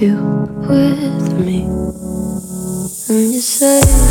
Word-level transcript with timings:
you 0.00 0.46
with 0.68 1.44
me. 1.44 1.62
And 3.08 3.32
you 3.32 3.40
say. 3.40 4.07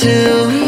Right 0.00 0.67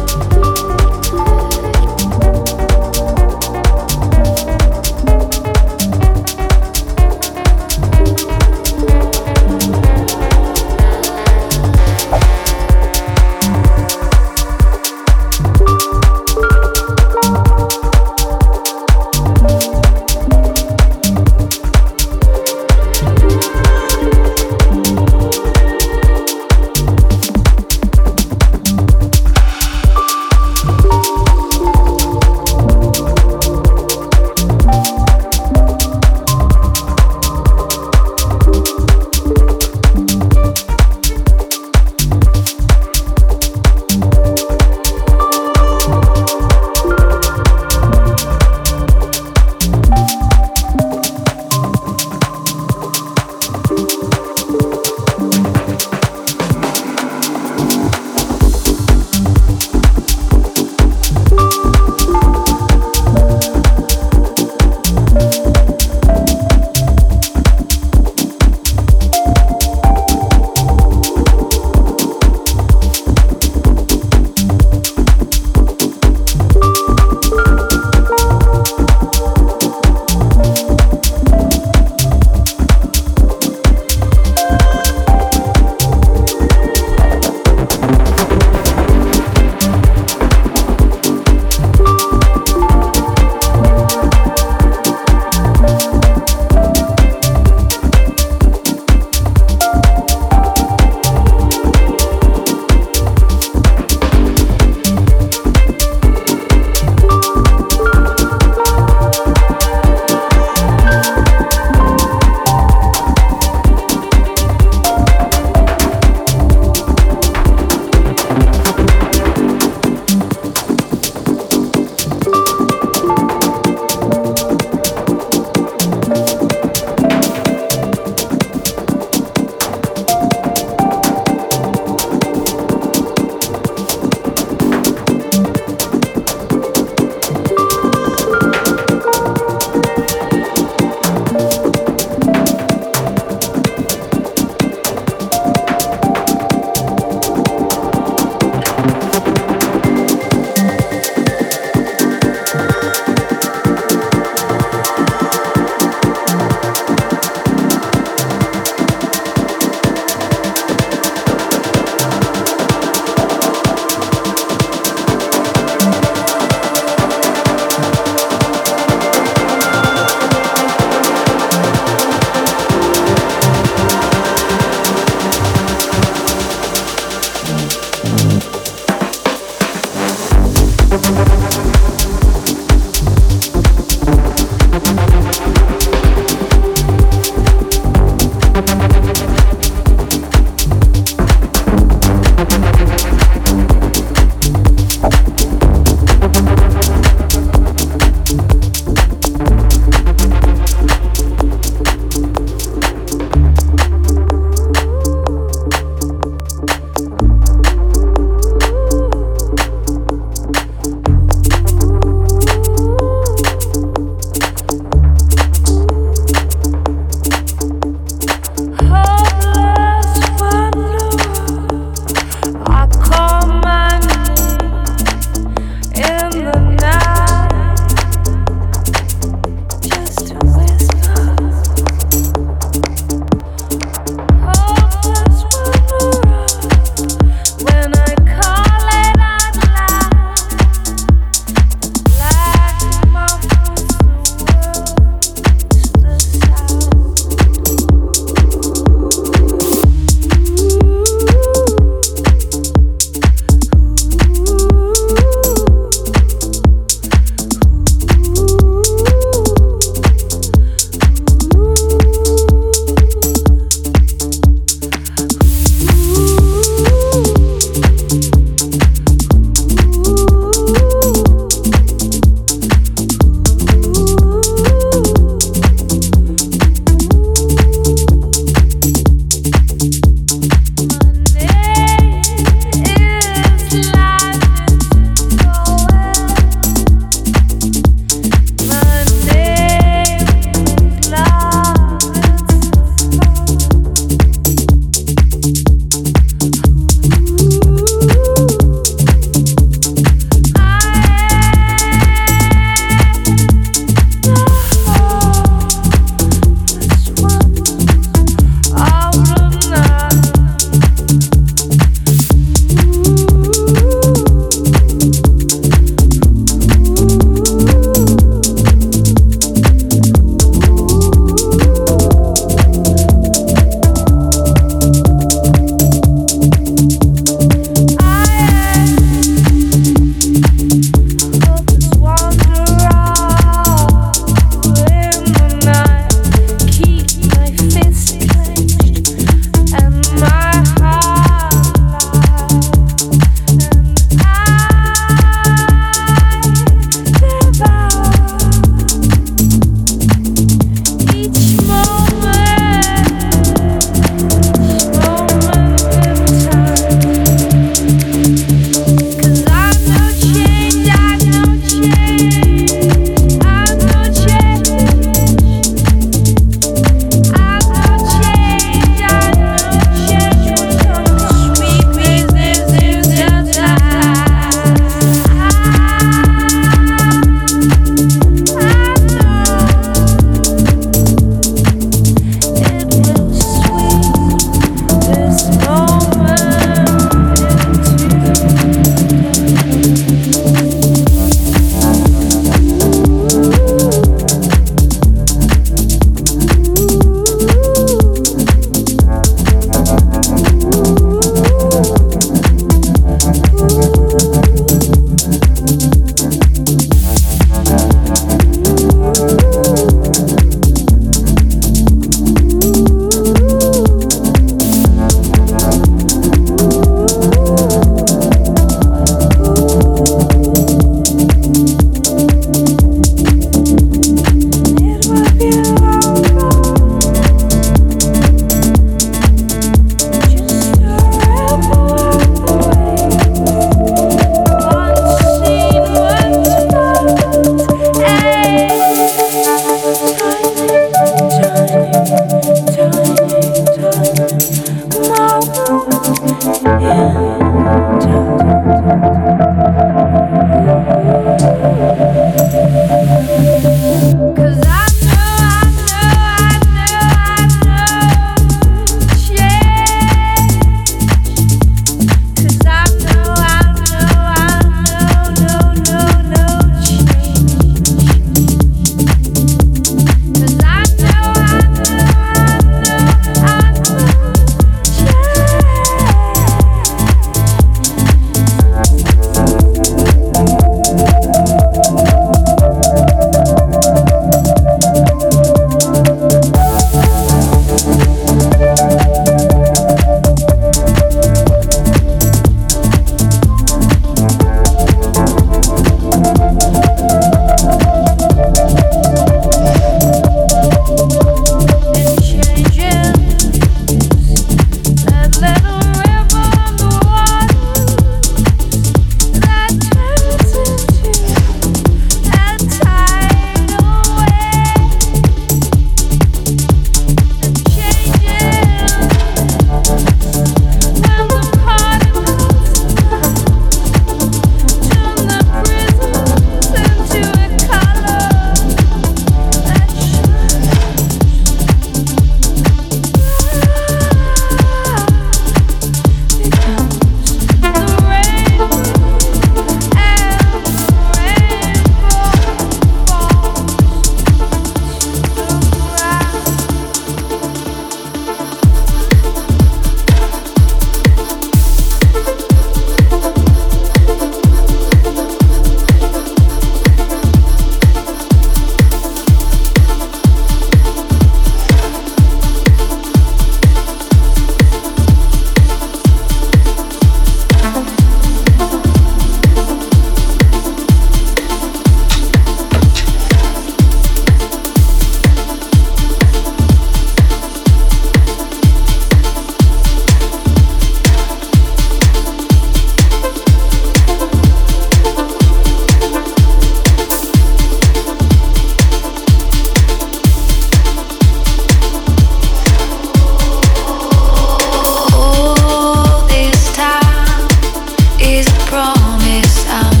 promise 598.71 599.65
I'm 599.67 600.00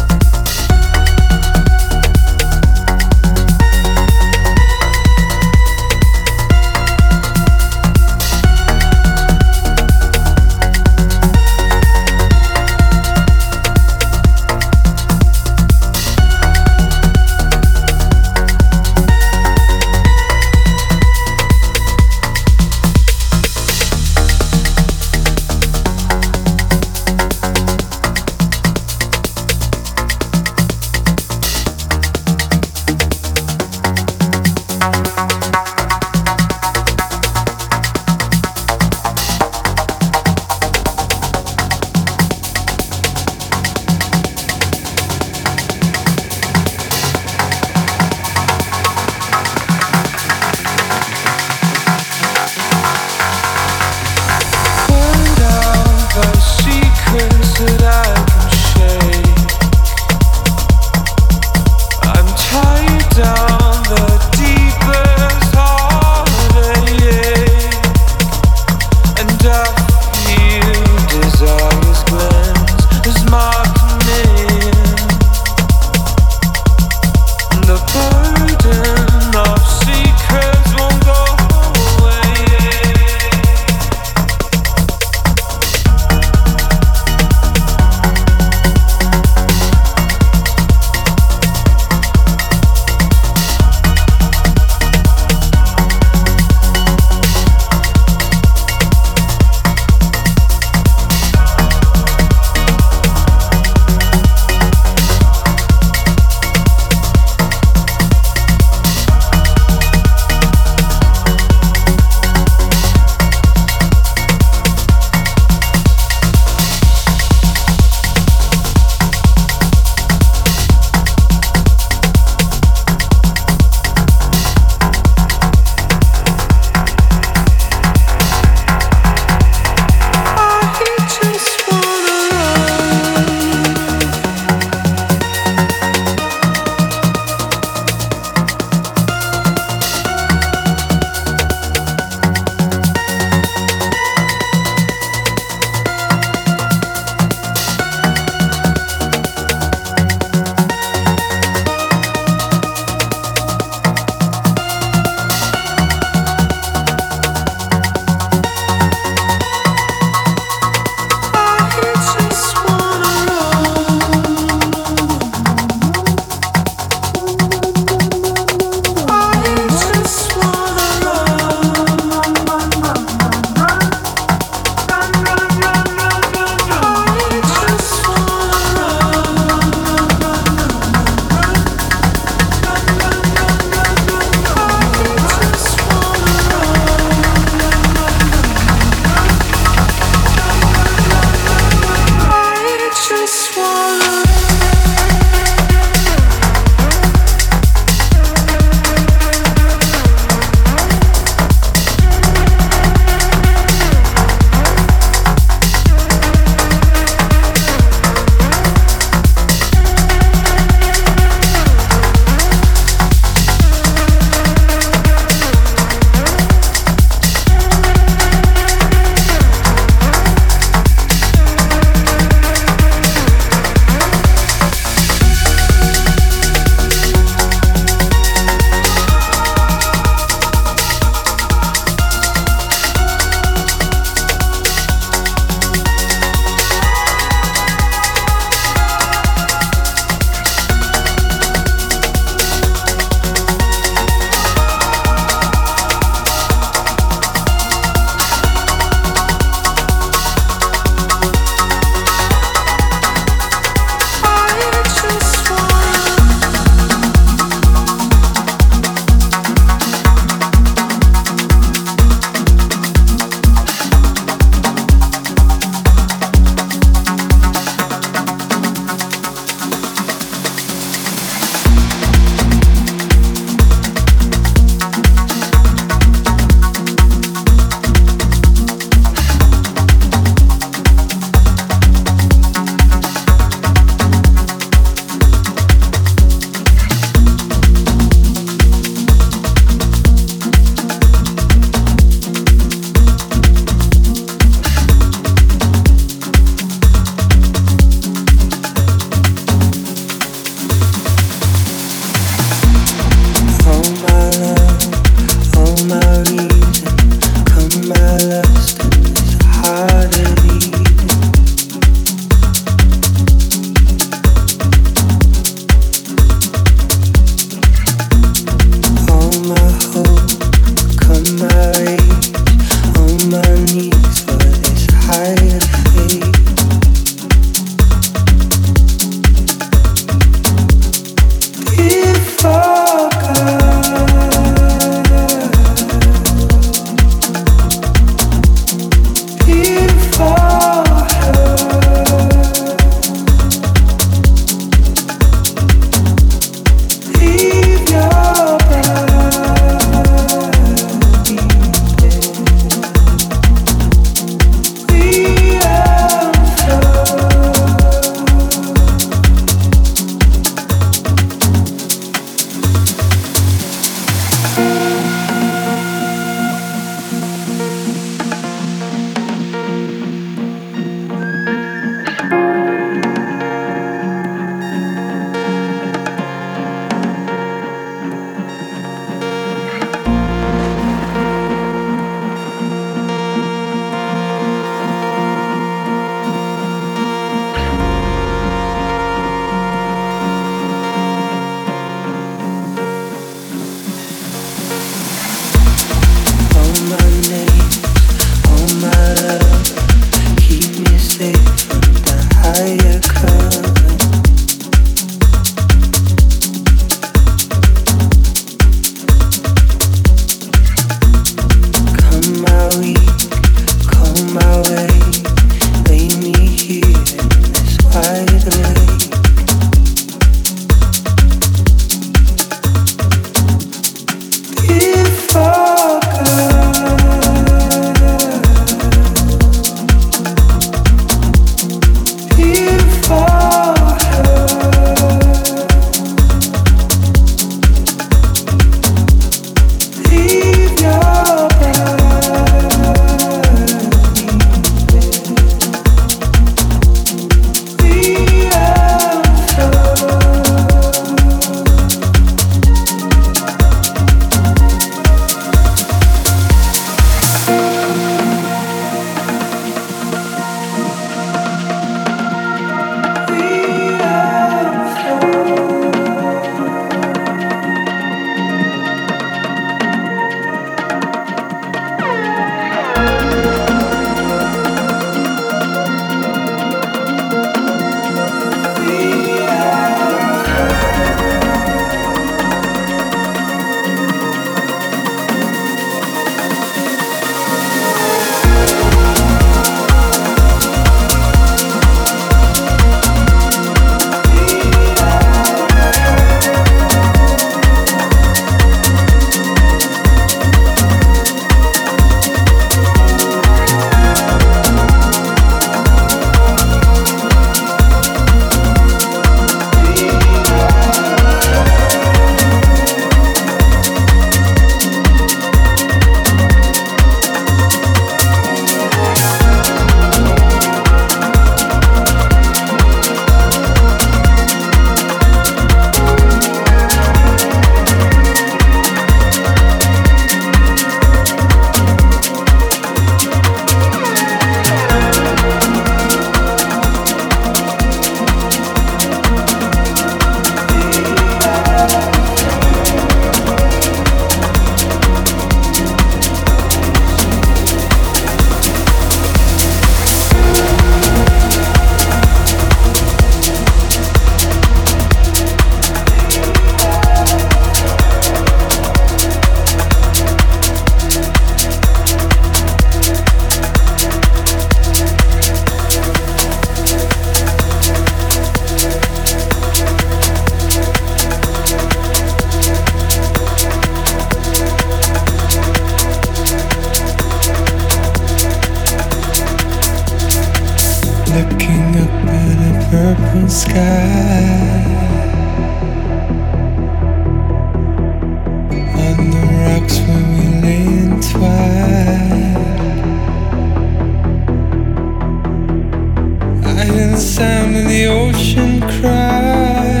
sound 597.22 597.76
and 597.76 597.88
the 597.88 598.06
ocean 598.06 598.80
cry. 598.80 600.00